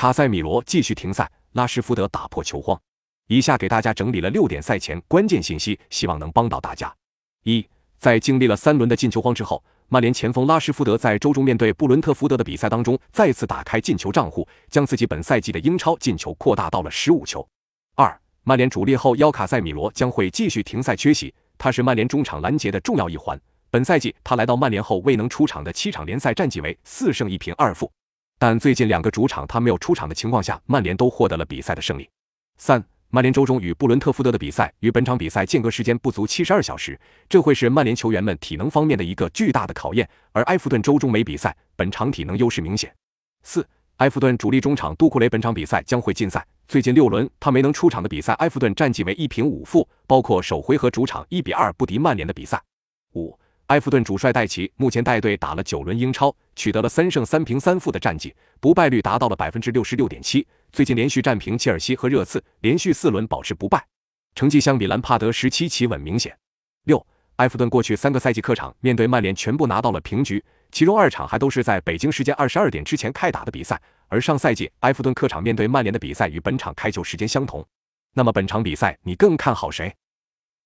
[0.00, 2.80] 卡塞米罗继续停赛，拉什福德打破球荒。
[3.26, 6.90] 以下给大家整理了六点赛前关键信息，希望能帮到大家。
[7.42, 17.46] 一，在经历了三轮的进球荒之后，曼联前锋拉什福德在周中面对布伦特福德的比赛当中再次打开进球账户，将自己本赛季的英超进球扩大到了十五球。
[17.94, 23.38] 二，曼联主力后腰卡塞米罗将会继续停赛缺席，他是曼联中场拦截的重要一环。
[23.70, 27.92] 本赛季他来到曼联后未能出场的七场联赛战绩为四胜一平二负，
[28.40, 32.08] 但最近两个主场他没有出场的情况下，曼联都获得了比赛的胜利。
[32.56, 32.82] 三。
[33.12, 36.96] 曼联周中与布伦特福德的比赛与本场比赛间隔时间不足七十二小时，
[37.28, 40.08] 这会是曼联球员们体能方面的一个巨大的考验。
[40.30, 42.94] 而埃弗顿周中没比赛，本场体能优势明显。
[43.42, 52.62] 四，埃弗顿主力中场杜库雷本场比赛将会禁赛，最近六轮他没能出场的比赛，埃弗顿战绩为一平五负，包括首回合主场一比二不敌曼联的比赛。
[53.14, 53.36] 五。
[53.70, 60.44] 埃弗顿主帅戴奇目前带队打了九轮英超，取得了三胜三平三负的战绩，不败率达到了百分之六十六点七。
[60.72, 63.86] 最近连续战平切尔西和热刺，连续四轮保持不败，
[64.34, 66.36] 成绩相比兰帕德时期企稳明显。
[66.86, 73.80] 六，埃弗顿过去三个赛季客场面对曼联全部拿到了平局，其中二场还都是在北京时间二十二点之前开打的比赛。
[74.08, 77.64] 而上赛季埃弗顿客场面对曼联的比赛与本场开球时间相同。
[78.14, 79.94] 那么本场比赛你更看好谁？